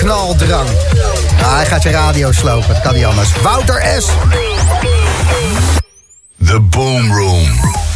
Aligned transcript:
knaldrang. 0.00 0.68
Nou, 1.40 1.54
hij 1.54 1.66
gaat 1.66 1.82
je 1.82 1.90
radio 1.90 2.32
slopen, 2.32 2.68
dat 2.68 2.82
kan 2.82 2.94
niet 2.94 3.04
anders. 3.04 3.32
Wouter 3.42 4.02
S. 4.02 4.06
The 6.44 6.60
Boom 6.60 7.12
Room. 7.12 7.89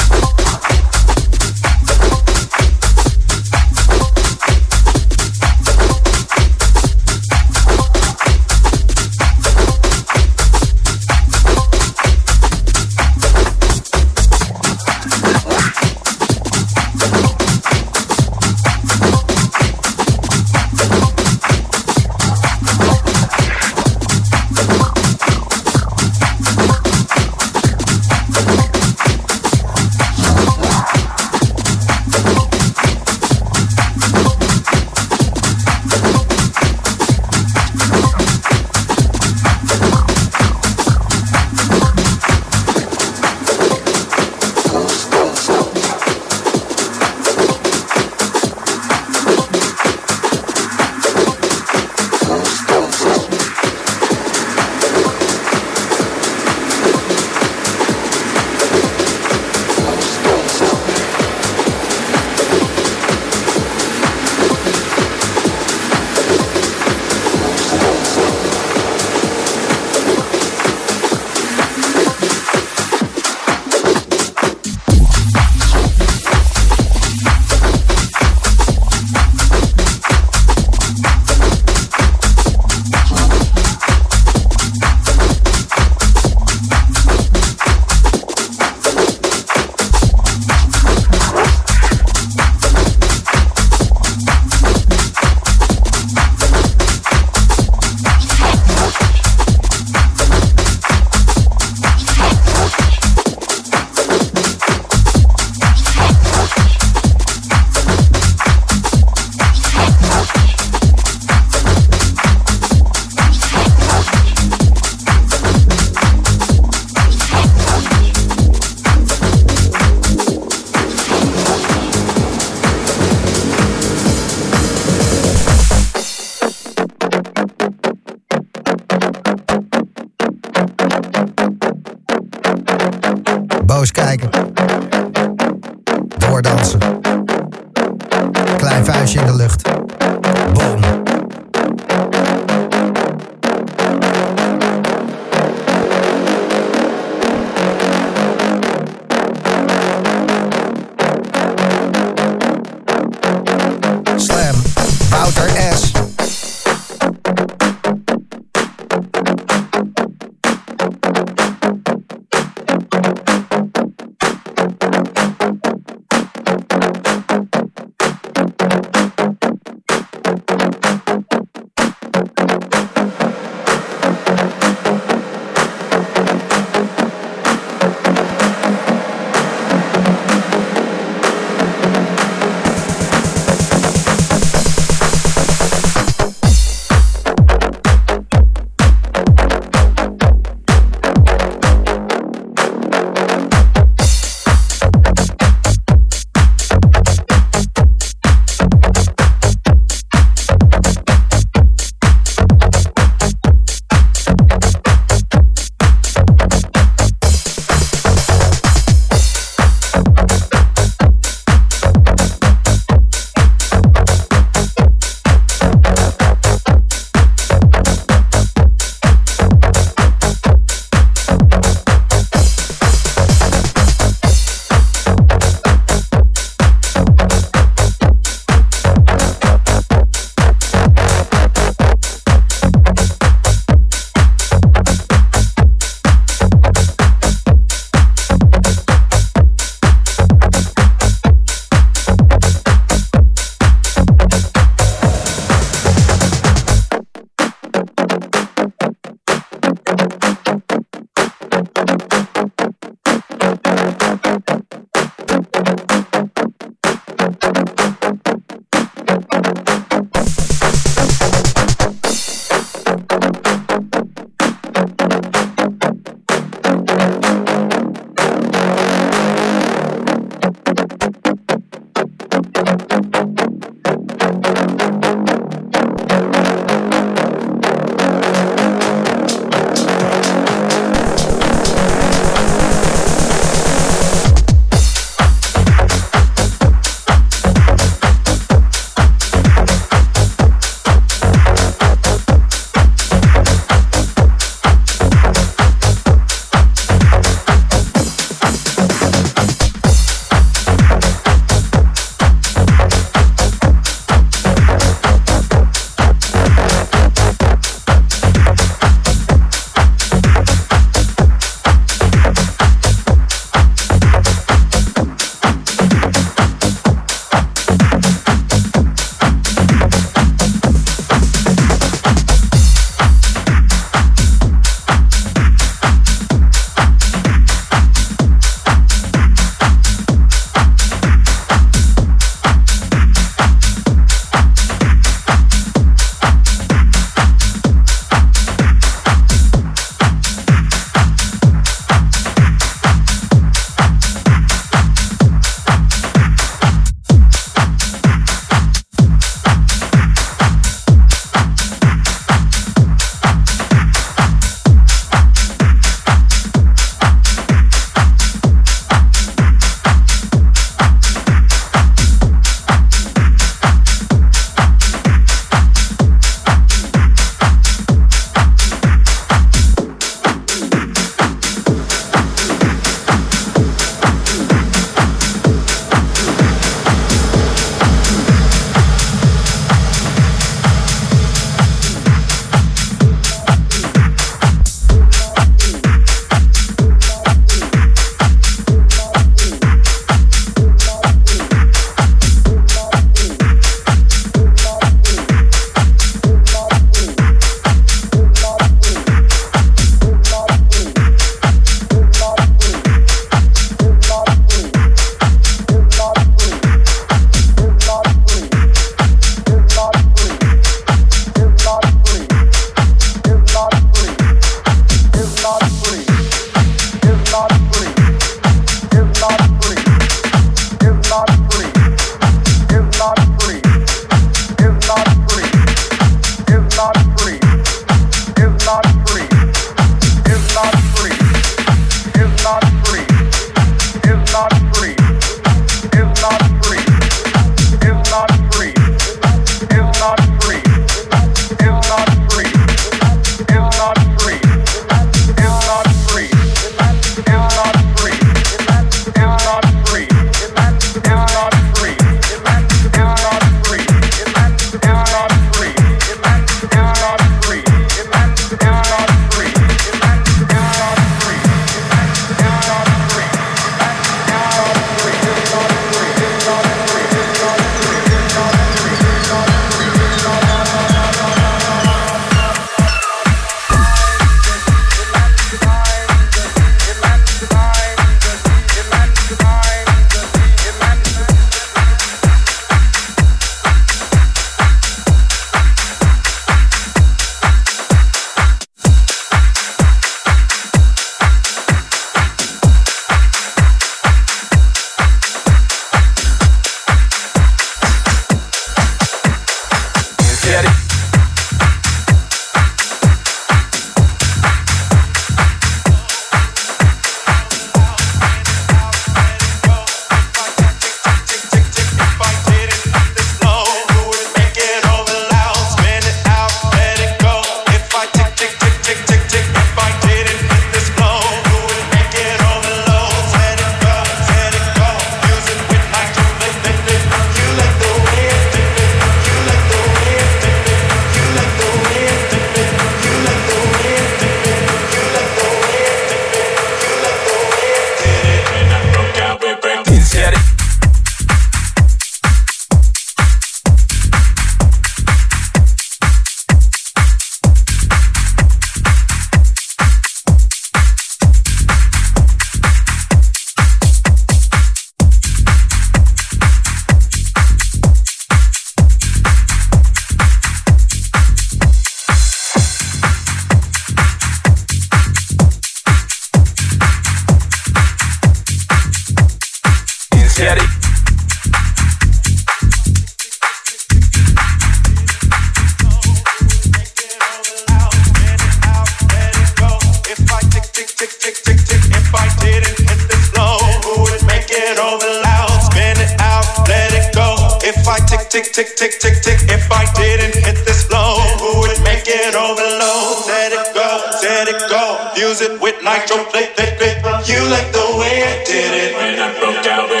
Let 594.45 594.49
it 594.49 594.69
go. 594.69 595.11
Use 595.15 595.41
it 595.41 595.61
with 595.61 595.77
nitro, 595.83 596.25
play, 596.33 596.49
play, 596.55 596.73
play. 596.77 596.93
You 597.29 597.41
like 597.53 597.69
the 597.71 597.85
way 597.99 598.25
I 598.25 598.43
did 598.43 598.71
it 598.73 598.91
when 598.97 599.19
I 599.19 599.29
broke 599.37 599.63
down 599.63 600.00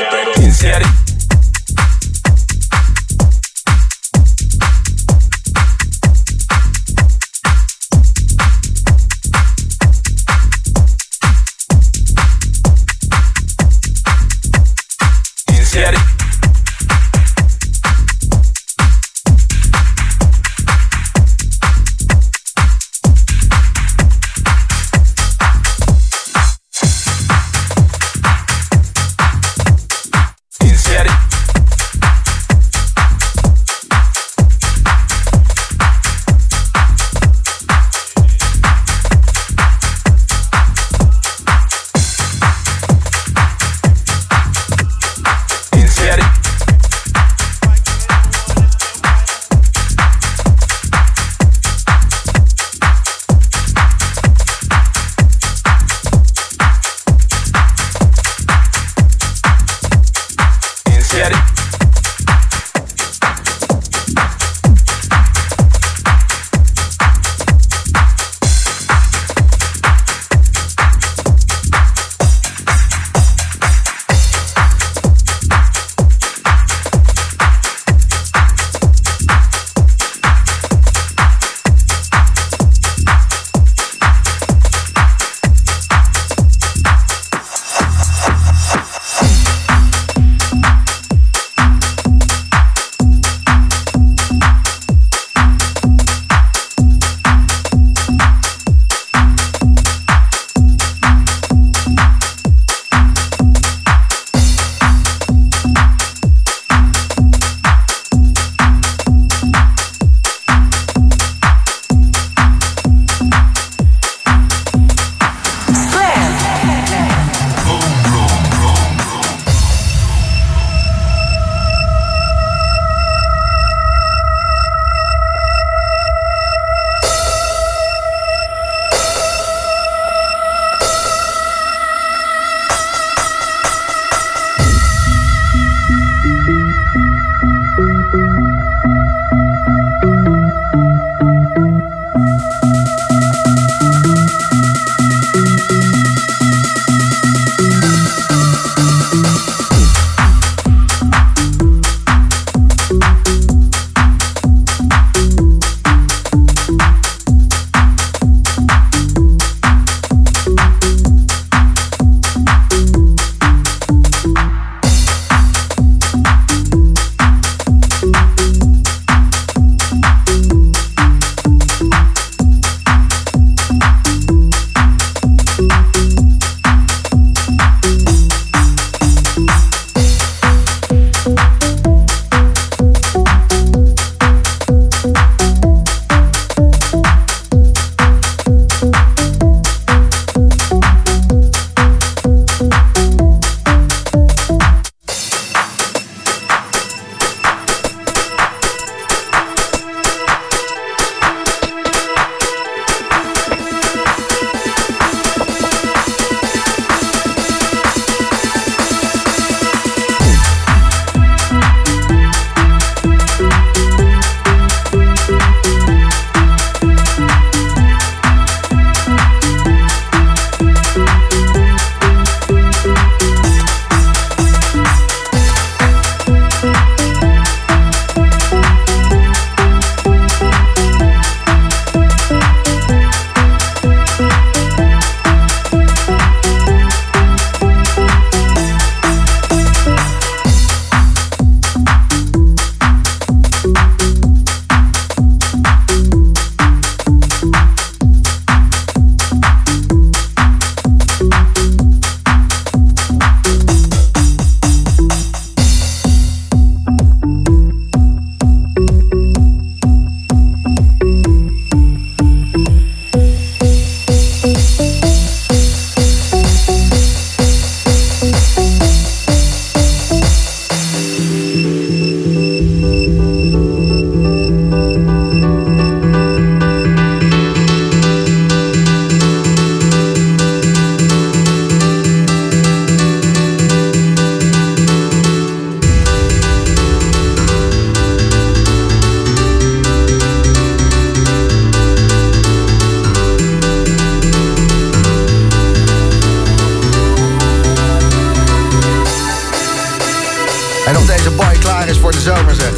deze 301.23 301.35
boy 301.35 301.57
klaar 301.59 301.87
is 301.87 301.97
voor 301.97 302.11
de 302.11 302.19
zomer, 302.19 302.55
zeg. 302.55 302.71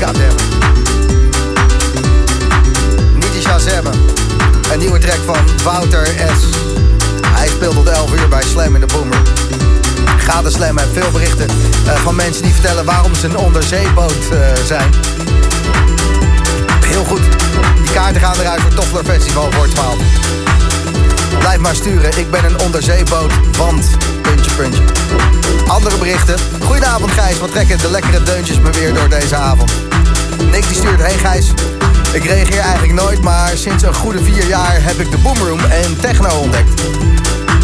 Goddamn. 0.00 0.34
Niet 3.14 3.32
die 3.32 3.72
hebben. 3.72 3.92
Een 4.72 4.78
nieuwe 4.78 4.98
track 4.98 5.18
van 5.26 5.36
Wouter 5.64 6.06
S. 6.06 6.44
Hij 7.26 7.48
speelt 7.48 7.74
tot 7.74 7.88
11 7.88 8.12
uur 8.12 8.28
bij 8.28 8.42
Slam 8.42 8.74
in 8.74 8.80
de 8.80 8.86
Boomer. 8.86 9.18
Gade 10.18 10.50
Slam 10.50 10.78
en 10.78 10.88
veel 10.92 11.10
berichten 11.10 11.48
eh, 11.86 11.94
van 11.94 12.16
mensen 12.16 12.42
die 12.42 12.52
vertellen 12.52 12.84
waarom 12.84 13.14
ze 13.14 13.26
een 13.26 13.36
onderzeeboot 13.36 14.28
eh, 14.30 14.38
zijn. 14.66 14.90
Heel 16.86 17.04
goed. 17.04 17.22
Die 17.82 17.92
kaarten 17.92 18.20
gaan 18.20 18.40
eruit 18.40 18.60
voor 18.60 18.74
Toffler 18.74 19.04
Festival 19.04 19.52
voor 19.52 19.68
12. 19.68 20.47
Blijf 21.38 21.58
maar 21.58 21.74
sturen. 21.74 22.18
Ik 22.18 22.30
ben 22.30 22.44
een 22.44 22.60
onderzeeboot, 22.60 23.32
want... 23.56 23.86
Puntje, 24.22 24.50
puntje. 24.56 24.82
Andere 25.66 25.96
berichten. 25.96 26.36
Goedenavond 26.64 27.10
Gijs, 27.10 27.38
wat 27.38 27.50
trekken 27.50 27.78
de 27.78 27.90
lekkere 27.90 28.22
deuntjes 28.22 28.60
me 28.60 28.70
weer 28.70 28.94
door 28.94 29.08
deze 29.08 29.36
avond. 29.36 29.72
Nick 30.50 30.66
die 30.66 30.76
stuurt, 30.76 31.00
hey 31.00 31.18
Gijs. 31.18 31.46
Ik 32.12 32.24
reageer 32.24 32.60
eigenlijk 32.60 32.92
nooit, 32.92 33.22
maar 33.22 33.56
sinds 33.56 33.82
een 33.82 33.94
goede 33.94 34.22
vier 34.24 34.46
jaar 34.46 34.82
heb 34.82 34.98
ik 34.98 35.10
de 35.10 35.18
Boomroom 35.18 35.60
en 35.60 36.00
Techno 36.00 36.28
ontdekt. 36.28 36.82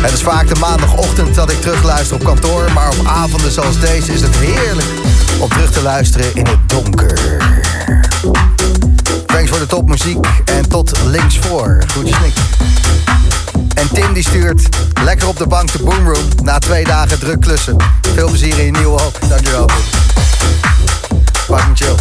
Het 0.01 0.13
is 0.13 0.23
vaak 0.23 0.49
de 0.49 0.61
maandagochtend 0.61 1.35
dat 1.35 1.51
ik 1.51 1.61
terugluister 1.61 2.17
op 2.17 2.25
kantoor, 2.25 2.73
maar 2.73 2.89
op 2.89 3.07
avonden 3.07 3.53
zoals 3.53 3.81
deze 3.81 4.13
is 4.13 4.21
het 4.21 4.37
heerlijk 4.37 4.89
om 5.39 5.49
terug 5.49 5.71
te 5.71 5.83
luisteren 5.83 6.35
in 6.35 6.47
het 6.47 6.59
donker. 6.67 7.39
Thanks 9.27 9.51
voor 9.51 9.59
de 9.59 9.67
topmuziek 9.67 10.27
en 10.45 10.69
tot 10.69 10.93
links 11.05 11.39
voor. 11.39 11.85
Goedjes 11.93 12.19
Nick. 12.21 12.35
En 13.75 13.89
Tim 13.93 14.13
die 14.13 14.23
stuurt 14.23 14.69
lekker 15.03 15.29
op 15.29 15.39
de 15.39 15.47
bank 15.47 15.73
de 15.73 15.83
Boomroom 15.83 16.29
na 16.43 16.59
twee 16.59 16.85
dagen 16.85 17.19
druk 17.19 17.41
klussen. 17.41 17.77
Veel 18.15 18.29
plezier 18.29 18.59
in 18.59 18.65
je 18.65 18.71
nieuwe 18.71 19.01
hok. 19.01 19.29
Dankjewel. 19.29 19.69
Fucking 21.33 21.77
chill. 21.77 21.95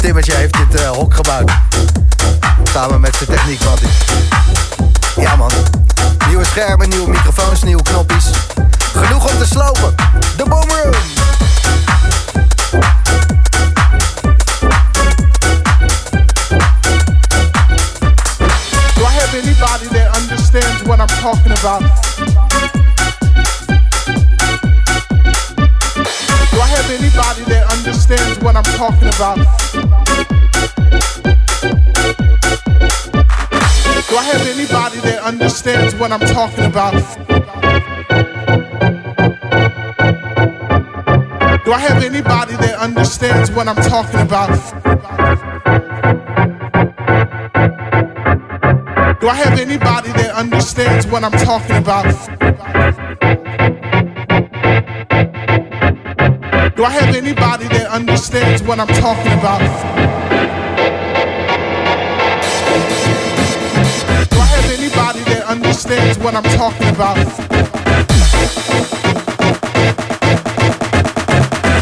Timmetje 0.00 0.34
heeft 0.34 0.56
dit 0.56 0.80
uh, 0.80 0.88
hok 0.88 1.14
gebouwd. 1.14 1.50
Samen 2.72 3.00
met 3.00 3.16
zijn 3.16 3.30
techniekmat. 3.30 3.80
Ja 5.16 5.36
man. 5.36 5.50
Nieuwe 6.26 6.44
schermen, 6.44 6.88
nieuwe 6.88 7.10
microfoons, 7.10 7.62
nieuwe 7.62 7.82
knopjes. 7.82 8.24
Genoeg 8.96 9.30
om 9.32 9.38
te 9.38 9.46
slopen. 9.46 9.94
De 10.36 10.44
Boomroom. 10.48 11.15
Talking 21.26 21.50
about? 21.50 21.80
Do 21.80 21.86
I 26.60 26.68
have 26.70 26.88
anybody 26.88 27.42
that 27.50 27.66
understands 27.76 28.38
what 28.38 28.54
I'm 28.54 28.62
talking 28.62 29.08
about? 29.08 29.38
Do 34.08 34.16
I 34.16 34.22
have 34.22 34.46
anybody 34.46 35.00
that 35.00 35.20
understands 35.24 35.96
what 35.96 36.12
I'm 36.12 36.20
talking 36.20 36.64
about? 36.64 36.94
Do 41.64 41.72
I 41.72 41.80
have 41.80 42.04
anybody 42.04 42.54
that 42.54 42.76
understands 42.78 43.50
what 43.50 43.66
I'm 43.66 43.74
talking 43.74 44.20
about? 44.20 44.85
Do 49.26 49.30
I 49.30 49.34
have 49.34 49.58
anybody 49.58 50.12
that 50.12 50.36
understands 50.36 51.04
what 51.04 51.24
I'm 51.24 51.32
talking 51.32 51.78
about? 51.78 52.04
Do 56.76 56.84
I 56.84 56.90
have 56.90 57.12
anybody 57.12 57.66
that 57.66 57.88
understands 57.90 58.62
what 58.62 58.78
I'm 58.78 58.86
talking 58.86 59.32
about? 59.32 59.58
Do 64.30 64.38
I 64.38 64.46
have 64.46 64.70
anybody 64.78 65.24
that 65.24 65.44
understands 65.48 66.18
what 66.20 66.36
I'm 66.36 66.44
talking 66.44 66.88
about? 66.94 67.16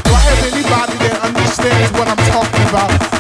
Do 0.02 0.12
I 0.14 0.22
have 0.30 0.40
anybody 0.50 0.96
that 0.96 1.20
understands 1.22 1.92
what 1.92 2.08
I'm 2.08 2.16
talking 2.16 2.68
about? 2.70 3.13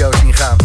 studio 0.00 0.32
gaan. 0.32 0.56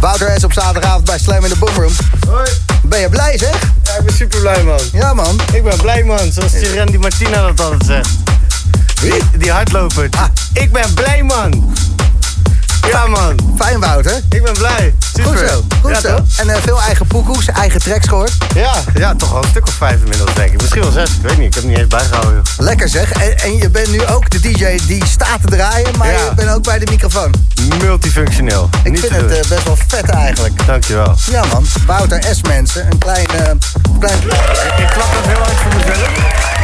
Wouter 0.00 0.40
S 0.40 0.44
op 0.44 0.52
zaterdagavond 0.52 1.04
bij 1.04 1.18
Slam 1.18 1.44
in 1.44 1.50
de 1.50 1.56
Boomroom. 1.56 1.92
Hoi. 2.28 2.50
Ben 2.82 3.00
je 3.00 3.08
blij 3.08 3.38
zeg? 3.38 3.72
Ja, 3.82 3.96
ik 3.96 4.04
ben 4.04 4.14
super 4.14 4.40
blij 4.40 4.62
man. 4.62 4.80
Ja 4.92 5.14
man. 5.14 5.40
Ik 5.52 5.62
ben 5.64 5.76
blij 5.76 6.04
man, 6.04 6.32
zoals 6.32 6.52
die 6.52 6.76
Randy 6.76 6.96
Martina 6.96 7.46
dat 7.46 7.60
altijd 7.60 7.84
zegt. 7.84 8.08
Die 9.38 9.50
hardloper. 9.50 10.08
Ah. 10.10 10.24
Ik 10.52 10.72
ben 10.72 10.94
blij 10.94 11.22
man. 11.22 11.76
Ja, 12.86 13.06
man. 13.06 13.34
Fijn 13.58 13.80
Wouter. 13.80 14.20
Ik 14.30 14.42
ben 14.42 14.52
blij. 14.52 14.94
Super. 15.14 15.24
Goed 15.30 15.48
zo, 15.48 15.64
goed 15.82 15.90
ja, 15.90 16.00
zo. 16.00 16.16
toch? 16.16 16.24
En 16.36 16.48
eh, 16.50 16.56
veel 16.62 16.80
eigen 16.80 17.06
poekoes, 17.06 17.46
eigen 17.48 17.80
tracks 17.80 18.08
gehoord. 18.08 18.32
Ja, 18.54 18.72
ja, 18.94 19.14
toch 19.14 19.32
wel 19.32 19.42
een 19.42 19.48
stuk 19.48 19.66
of 19.66 19.72
vijf 19.74 20.00
inmiddels, 20.02 20.34
denk 20.34 20.52
ik. 20.52 20.60
Misschien 20.60 20.82
wel 20.82 20.90
zes, 20.92 21.10
ik 21.10 21.22
weet 21.22 21.38
niet. 21.38 21.46
Ik 21.46 21.54
heb 21.54 21.62
het 21.62 21.70
niet 21.72 21.78
eens 21.78 21.86
bijgehouden. 21.88 22.34
joh. 22.34 22.66
Lekker 22.66 22.88
zeg. 22.88 23.10
En, 23.12 23.38
en 23.38 23.56
je 23.56 23.70
bent 23.70 23.90
nu 23.90 24.06
ook 24.06 24.30
de 24.30 24.40
DJ 24.40 24.78
die 24.86 25.06
staat 25.06 25.40
te 25.40 25.46
draaien, 25.48 25.88
maar 25.98 26.06
Ja. 26.12 26.12
je 26.18 26.30
bent 26.34 26.50
ook 26.50 26.62
bij 26.62 26.78
de 26.78 26.86
microfoon. 26.90 27.32
Multifunctioneel. 27.82 28.68
Ik 28.84 28.90
niet 28.90 29.00
vind 29.00 29.12
het 29.12 29.30
eh, 29.30 29.48
best 29.48 29.64
wel 29.64 29.76
vet 29.88 30.08
eigenlijk. 30.10 30.66
Dankjewel. 30.66 31.14
Ja 31.30 31.44
man, 31.52 31.66
Wouter 31.86 32.22
S 32.34 32.42
mensen. 32.42 32.86
Een 32.90 32.98
klein... 32.98 33.26
eh, 33.26 33.34
klein 34.00 34.18
Ik 34.78 34.88
klap 34.92 35.12
dat 35.14 35.26
heel 35.26 35.36
hard 35.36 35.56
voor 35.56 35.74
mezelf, 35.76 36.08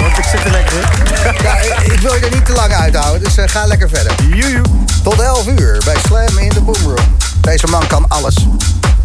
want 0.01 0.18
ik 0.18 0.24
zit 0.24 0.45
er 0.45 0.51
lekker 0.51 0.72
in. 0.76 1.43
ja, 1.43 1.59
ik, 1.61 1.93
ik 1.93 2.01
wil 2.01 2.14
je 2.14 2.20
er 2.20 2.30
niet 2.34 2.47
te 2.47 2.53
lang 2.53 2.72
uithouden, 2.74 3.22
dus 3.24 3.36
eh, 3.36 3.49
ga 3.49 3.66
lekker 3.66 3.89
verder. 3.89 4.12
Joejoe. 4.28 4.62
Tot 5.03 5.20
11 5.20 5.47
uur 5.47 5.78
bij 5.84 5.97
Slam 6.07 6.38
in 6.38 6.48
de 6.48 6.61
Boomroom. 6.61 7.16
Deze 7.40 7.66
man 7.66 7.86
kan 7.86 8.09
alles. 8.09 8.34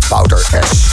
Wouter 0.10 0.40
S. 0.62 0.88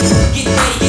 Get 0.00 0.46
ready. 0.46 0.79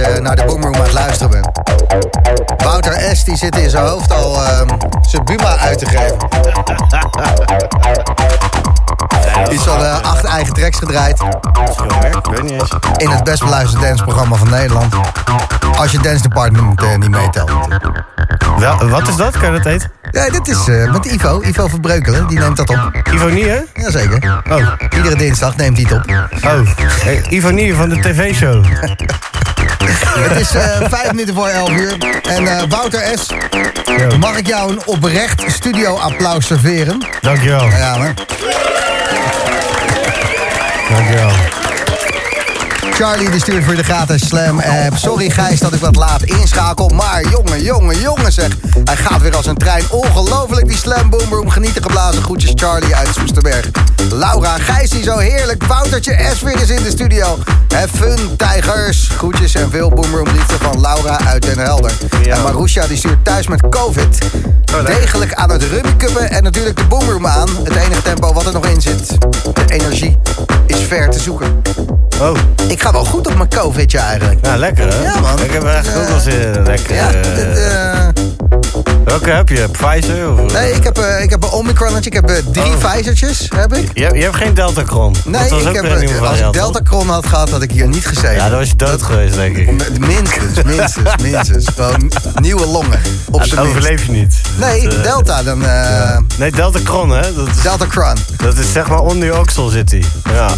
Je 0.00 0.20
naar 0.20 0.36
de 0.36 0.44
Boomroom 0.44 0.74
aan 0.74 0.82
het 0.82 0.92
luisteren 0.92 1.30
bent. 1.30 1.48
Wouter 2.62 3.16
S. 3.16 3.24
die 3.24 3.36
zit 3.36 3.56
in 3.56 3.70
zijn 3.70 3.84
hoofd 3.86 4.12
al 4.12 4.44
ehm, 4.44 4.68
zijn 5.00 5.24
Buma 5.24 5.56
uit 5.56 5.78
te 5.78 5.86
geven. 5.86 6.16
Iets 9.52 9.62
van 9.62 9.84
eh, 9.84 10.00
acht 10.00 10.24
eigen 10.24 10.52
tracks 10.54 10.78
gedraaid. 10.78 11.20
In 12.96 13.08
het 13.10 13.24
best 13.24 13.40
beluisterde 13.42 13.86
danceprogramma 13.86 14.36
van 14.36 14.50
Nederland. 14.50 14.94
Als 15.78 15.90
je 15.90 15.98
Dance 15.98 16.22
Department 16.22 16.82
eh, 16.82 16.96
niet 16.96 17.10
meetelt. 17.10 17.50
Wel, 18.58 18.88
wat 18.88 19.08
is 19.08 19.16
dat? 19.16 19.38
Kan 19.38 19.52
je 19.52 19.56
dat 19.56 19.66
eten? 19.66 19.90
Ja, 20.10 20.30
dit 20.30 20.48
is 20.48 20.68
eh, 20.68 20.92
met 20.92 21.04
Ivo. 21.04 21.40
Ivo 21.42 21.68
Verbreukelen, 21.68 22.26
die 22.26 22.38
neemt 22.38 22.56
dat 22.56 22.70
op. 22.70 22.90
Ivonie, 23.12 23.48
hè? 23.48 23.58
Jazeker. 23.74 24.42
Oh, 24.50 24.72
Iedere 24.96 25.16
dinsdag 25.16 25.56
neemt 25.56 25.76
hij 25.76 25.86
het 25.88 25.98
op. 25.98 26.14
oh. 26.44 26.76
Hey, 26.76 27.24
Ivonie 27.28 27.74
van 27.74 27.88
de 27.88 28.00
tv-show. 28.00 28.64
Het 30.18 30.40
is 30.40 30.54
eh, 30.54 30.62
vijf 30.88 31.10
minuten 31.10 31.34
voor 31.34 31.48
elf 31.48 31.70
uur. 31.70 31.96
En 32.28 32.46
eh, 32.46 32.62
Wouter 32.68 33.18
S., 33.18 33.26
Yo, 33.98 34.18
mag 34.18 34.36
ik 34.38 34.46
jou 34.46 34.70
een 34.72 34.80
oprecht 34.84 35.42
studio-applaus 35.46 36.46
serveren? 36.46 36.98
dankjewel. 37.20 37.64
Ja, 37.68 38.00
hè? 38.00 38.12
Dankjewel. 40.94 41.30
Charlie 43.02 43.40
stuurt 43.40 43.64
voor 43.64 43.74
de 43.74 43.82
gratis 43.82 44.26
Slam 44.26 44.60
app. 44.60 44.96
Sorry 44.96 45.30
Gijs 45.30 45.60
dat 45.60 45.72
ik 45.74 45.80
wat 45.80 45.96
laat 45.96 46.22
inschakel. 46.22 46.88
Maar 46.88 47.28
jongen, 47.28 47.62
jongen, 47.62 48.00
jongen 48.00 48.32
zeg. 48.32 48.56
Hij 48.84 48.96
gaat 48.96 49.20
weer 49.20 49.36
als 49.36 49.46
een 49.46 49.56
trein. 49.56 49.84
Ongelooflijk 49.90 50.68
die 50.68 50.76
Slam 50.76 51.10
Boomroom. 51.10 51.50
Genieten 51.50 51.82
geblazen. 51.82 52.22
Groetjes 52.22 52.52
Charlie 52.54 52.96
uit 52.96 53.08
Soesterberg. 53.14 53.70
Laura, 54.10 54.58
Gijs 54.58 54.90
die 54.90 55.02
zo 55.02 55.16
heerlijk. 55.16 55.64
Woutertje 55.64 56.30
S 56.34 56.42
weer 56.42 56.58
eens 56.60 56.70
in 56.70 56.82
de 56.82 56.90
studio. 56.90 57.38
Have 57.74 57.96
fun, 57.96 58.36
tijgers. 58.36 59.08
Groetjes 59.16 59.54
en 59.54 59.70
veel 59.70 59.88
Boomroom 59.88 60.28
liefde 60.28 60.54
van 60.60 60.80
Laura 60.80 61.20
uit 61.26 61.42
Den 61.42 61.58
Helder. 61.58 61.92
En 62.28 62.42
Marusha 62.42 62.86
die 62.86 62.96
stuurt 62.96 63.24
thuis 63.24 63.48
met 63.48 63.68
COVID. 63.68 64.18
Degelijk 64.86 65.34
aan 65.34 65.50
het 65.50 65.62
rummikuppen 65.62 66.30
en 66.30 66.42
natuurlijk 66.42 66.76
de 66.76 66.84
Boomroom 66.84 67.26
aan. 67.26 67.48
Het 67.62 67.76
enige 67.76 68.02
tempo 68.02 68.32
wat 68.32 68.46
er 68.46 68.52
nog 68.52 68.66
in 68.66 68.80
zit. 68.80 69.08
De 69.54 69.64
energie 69.72 70.18
is 70.66 70.78
ver 70.80 71.10
te 71.10 71.18
zoeken. 71.18 71.62
Oh, 72.20 72.36
Ik 72.68 72.82
ga 72.82 72.92
wel 72.92 73.04
goed 73.04 73.26
op 73.26 73.34
mijn 73.36 73.48
COVIDje 73.48 73.98
eigenlijk. 73.98 74.40
nou 74.40 74.58
lekker 74.58 74.94
hè? 74.94 75.02
Ja, 75.02 75.20
man. 75.20 75.42
Ik 75.42 75.50
heb 75.50 75.62
er 75.62 75.68
eigenlijk 75.68 76.02
ook 76.02 76.08
wel 76.08 76.20
zin 76.20 76.40
in. 76.40 76.62
Lekker. 76.62 76.94
Ja, 76.94 77.08
eh, 77.12 77.34
dit, 77.34 77.58
eh, 77.58 78.08
Welke 79.10 79.30
heb 79.30 79.48
je? 79.48 79.68
Pfizer? 79.68 80.32
Of, 80.32 80.52
Nee, 80.52 80.72
ik 80.72 80.84
heb, 80.84 80.98
eh, 80.98 81.22
ik 81.22 81.30
heb 81.30 81.42
een 81.42 81.50
Omicronnetje. 81.50 82.10
Ik 82.10 82.16
heb 82.16 82.30
eh, 82.30 82.36
drie 82.52 82.64
Oh. 82.74 82.78
Pfizertjes, 82.78 83.48
heb 83.54 83.74
ik. 83.74 83.90
Je, 83.94 84.10
je 84.14 84.22
hebt 84.22 84.36
geen 84.36 84.54
Deltacron. 84.54 85.14
Nee, 85.24 85.40
dat 85.40 85.50
was 85.50 85.60
ik 85.62 85.68
ook 85.68 85.74
heb, 85.74 85.84
een 85.84 85.98
nieuwe 85.98 86.14
eh, 86.14 86.28
als 86.30 86.40
ik? 86.40 86.52
Deltacron 86.52 87.08
had 87.08 87.26
gehad, 87.26 87.50
had 87.50 87.62
ik 87.62 87.70
hier 87.70 87.88
niet 87.88 88.06
gezeten. 88.06 88.34
Ja, 88.34 88.48
dan 88.48 88.58
was 88.58 88.68
je 88.68 88.76
dood 88.76 89.02
geweest, 89.02 89.34
denk 89.34 89.56
ik. 89.56 89.98
Minstens, 89.98 90.62
minstens, 90.62 91.10
minstens. 91.22 91.66
Gewoon 91.74 92.12
nieuwe 92.34 92.66
longen. 92.66 93.00
Op 93.30 93.38
Dat 93.38 93.48
zijn 93.48 93.60
minst. 93.60 93.76
overleef 93.76 94.04
je 94.06 94.12
niet. 94.12 94.40
Nee, 94.58 94.88
Dat, 94.88 95.02
Delta, 95.04 95.42
dan 95.42 95.64
eh 95.64 96.16
Nee, 96.38 96.50
Deltacron, 96.50 97.10
hè? 97.10 97.34
Dat 97.34 97.48
is, 97.56 97.62
Deltacron. 97.62 98.16
dat 98.36 98.56
is 98.58 98.72
zeg 98.72 98.88
maar 98.88 99.00
onder 99.00 99.24
je 99.24 99.38
oksel 99.38 99.68
zit 99.68 99.90
hij. 99.90 100.04
Ja. 100.32 100.48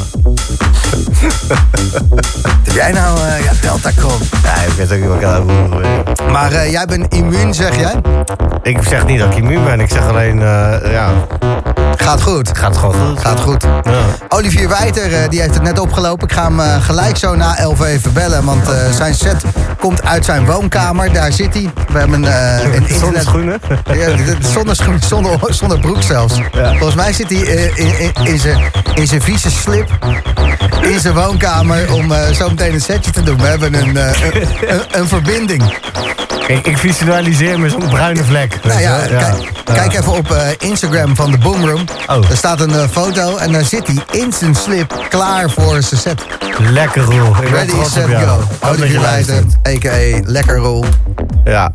Heb 2.63 2.75
jij 2.75 2.93
nou 2.93 3.19
ja, 3.19 3.53
Deltacron? 3.61 4.19
ja, 4.45 4.55
ik 4.55 4.73
weet 4.77 4.93
ook 4.93 4.99
niet 4.99 5.09
wat 5.09 5.17
ik 5.17 5.25
aan. 5.25 5.47
Maar 6.33 6.69
jij 6.71 6.87
bent 6.87 7.15
immuun, 7.15 7.55
zeg 7.55 7.77
jij? 7.77 7.95
Ik 8.63 8.83
zeg 8.83 9.07
niet 9.07 9.19
dat 9.19 9.33
ik 9.33 9.37
immuun 9.37 9.65
ben. 9.65 9.81
Ik 9.81 9.91
zeg 9.91 10.09
alleen, 10.09 10.43
eh, 10.43 10.93
ja, 10.93 11.11
Gaat 11.97 12.23
goed. 12.23 12.59
gaat 12.59 12.77
gewoon 12.77 12.95
goed. 12.95 13.21
Gaat 13.21 13.41
goed. 13.41 13.63
Ja. 13.63 14.03
Olivier 14.29 14.69
Wijter, 14.69 15.13
eh, 15.15 15.29
die 15.29 15.41
heeft 15.41 15.55
het 15.55 15.63
net 15.63 15.79
opgelopen. 15.79 16.29
Ik 16.29 16.35
ga 16.35 16.43
hem 16.43 16.61
eh, 16.61 16.85
gelijk 16.85 17.17
zo 17.17 17.35
na 17.35 17.59
11 17.59 17.85
even 17.85 18.13
bellen. 18.13 18.45
Want 18.45 18.69
eh, 18.69 18.75
zijn 18.97 19.15
set 19.15 19.45
komt 19.79 20.05
uit 20.05 20.25
zijn 20.25 20.45
woonkamer. 20.45 21.13
Daar 21.13 21.33
zit 21.33 21.55
hij. 21.55 21.71
We 21.93 21.99
hebben 21.99 22.23
een 22.23 22.87
Zonder 22.89 23.21
internet... 23.21 23.63
Ja, 23.93 24.17
zonder, 24.41 24.77
schoen, 24.77 24.99
zonder, 25.09 25.39
zonder 25.55 25.79
broek 25.79 26.03
zelfs. 26.03 26.41
Volgens 26.53 26.95
mij 26.95 27.13
zit 27.13 27.31
hij 27.31 27.39
in, 27.75 27.99
in, 27.99 28.13
in 28.25 28.39
zijn 28.39 28.71
in 28.95 29.07
zijn 29.07 29.23
vieze 29.23 29.51
slip 29.51 29.91
in 30.81 31.01
zijn 31.01 31.15
woonkamer 31.15 31.93
om 31.93 32.13
eh, 32.13 32.33
zo 32.33 32.49
meteen 32.49 32.75
een 32.75 32.81
setje 32.81 33.11
te 33.11 33.23
doen. 33.23 33.37
We 33.37 33.47
hebben 33.47 33.75
een, 33.75 33.97
een, 33.97 34.17
een, 34.69 34.81
een 34.91 35.09
verbinding. 35.09 35.63
Ik, 36.47 36.67
ik 36.67 36.79
visualiseer 36.79 37.61
me 37.61 37.69
zo'n 37.69 37.89
bruine 37.89 38.25
vlek. 38.25 38.59
Nou 38.63 38.81
ja? 38.81 38.99
Kijk, 39.07 39.53
kijk 39.65 39.93
even 39.93 40.13
op 40.13 40.37
Instagram 40.59 41.17
van 41.17 41.31
de 41.31 41.39
Boomroom. 41.39 41.82
Oh. 42.07 42.31
Er 42.31 42.37
staat 42.37 42.61
een 42.61 42.71
eh, 42.75 42.89
foto 42.91 43.37
en 43.37 43.53
daar 43.53 43.65
zit 43.65 43.87
hij 43.87 44.21
in 44.21 44.33
zijn 44.33 44.55
slip 44.55 45.07
klaar 45.09 45.51
voor 45.51 45.83
zijn 45.83 46.01
set. 46.01 46.25
Lekker 46.59 47.05
ben 47.09 47.33
Ready, 47.51 47.73
set, 47.91 48.05
go. 48.25 48.39
Olivier 48.69 49.01
luistert. 49.01 49.45
a.k.a. 49.69 50.21
Lekker 50.25 50.57
Rol. 50.57 50.85
Ja. 51.45 51.71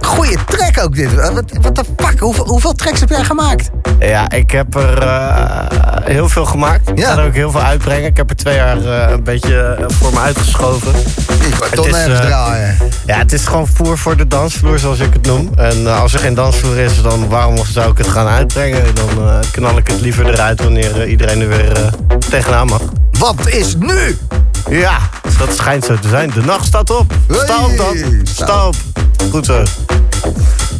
Goeie 0.00 0.36
track 0.46 0.84
ook 0.84 0.94
dit. 0.94 1.14
Wat 1.14 1.44
wat 1.60 1.74
de 1.74 1.84
fuck? 1.96 2.18
Hoeveel, 2.20 2.46
hoeveel 2.46 2.72
tracks 2.72 3.00
heb 3.00 3.08
jij 3.08 3.24
gemaakt? 3.24 3.70
ja, 4.00 4.30
ik 4.30 4.50
heb 4.50 4.74
er 4.74 4.98
eh, 5.02 5.66
heel 6.04 6.28
veel 6.28 6.44
gemaakt. 6.44 6.88
Ik 6.88 6.98
Ja. 6.98 7.12
ga 7.12 7.18
er 7.20 7.26
ook 7.26 7.34
heel 7.34 7.50
veel 7.50 7.60
uitbrengen. 7.62 8.04
Ik 8.10 8.16
heb 8.16 8.30
er 8.30 8.36
twee 8.36 8.54
jaar 8.54 8.76
eh, 8.84 9.10
een 9.12 9.22
beetje 9.24 9.62
eh, 9.62 9.84
voor 9.88 10.12
me 10.12 10.18
uitgeschoven. 10.20 10.92
Het 10.92 11.78
is, 11.86 11.92
nergens 11.92 12.18
eh, 12.20 12.26
draaien. 12.26 12.76
Ja, 13.06 13.18
het 13.18 13.32
is 13.32 13.46
gewoon 13.46 13.66
voer 13.66 13.98
voor 13.98 14.16
de 14.16 14.26
dansvloer, 14.26 14.78
zoals 14.78 14.98
ik 14.98 15.12
het 15.12 15.26
noem. 15.26 15.50
En 15.56 15.86
eh, 15.86 16.00
als 16.00 16.14
er 16.14 16.18
geen 16.20 16.34
dansvloer 16.34 16.76
is, 16.78 17.02
dan 17.02 17.28
waarom 17.28 17.56
zou 17.66 17.90
ik 17.90 17.98
het 17.98 18.08
gaan 18.08 18.26
uitbrengen? 18.26 18.84
Dan 18.94 19.15
eh, 19.18 19.38
knal 19.50 19.76
ik 19.76 19.86
het 19.86 20.00
liever 20.00 20.26
eruit 20.26 20.62
wanneer 20.62 21.00
eh, 21.00 21.10
iedereen 21.10 21.40
er 21.40 21.48
weer 21.48 21.72
eh, 21.72 21.92
tegenaan 22.28 22.66
mag. 22.66 22.80
Wat 23.18 23.48
is 23.48 23.74
nu? 23.76 24.18
Ja, 24.70 24.98
dat 25.38 25.56
schijnt 25.56 25.84
zo 25.84 25.98
te 25.98 26.08
zijn. 26.08 26.30
De 26.30 26.42
nacht 26.42 26.66
staat 26.66 26.90
op. 26.90 27.12
Sta 27.30 27.64
op 27.64 27.76
dan. 27.76 27.96
Sta 28.24 28.66
op. 28.66 28.74
Goed 29.30 29.46
zo. 29.46 29.62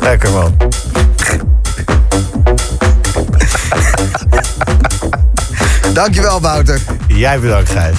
Lekker 0.01 0.31
man. 0.31 0.57
Dankjewel, 5.95 6.41
Wouter. 6.41 6.81
Jij 7.07 7.41
bedankt, 7.41 7.71
Gijs. 7.71 7.97